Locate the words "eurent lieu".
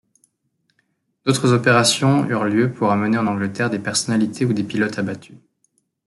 2.27-2.73